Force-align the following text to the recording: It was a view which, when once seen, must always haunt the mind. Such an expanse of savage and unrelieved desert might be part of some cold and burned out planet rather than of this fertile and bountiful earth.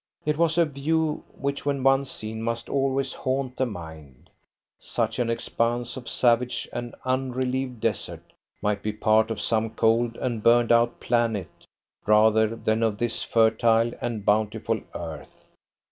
It 0.25 0.35
was 0.35 0.57
a 0.57 0.65
view 0.65 1.23
which, 1.31 1.63
when 1.63 1.83
once 1.83 2.09
seen, 2.09 2.41
must 2.41 2.69
always 2.69 3.13
haunt 3.13 3.55
the 3.57 3.67
mind. 3.67 4.31
Such 4.79 5.19
an 5.19 5.29
expanse 5.29 5.95
of 5.95 6.09
savage 6.09 6.67
and 6.73 6.95
unrelieved 7.05 7.81
desert 7.81 8.33
might 8.63 8.81
be 8.81 8.93
part 8.93 9.29
of 9.29 9.39
some 9.39 9.69
cold 9.69 10.15
and 10.17 10.41
burned 10.41 10.71
out 10.71 10.99
planet 10.99 11.49
rather 12.07 12.55
than 12.55 12.81
of 12.81 12.97
this 12.97 13.21
fertile 13.21 13.91
and 14.01 14.25
bountiful 14.25 14.81
earth. 14.95 15.45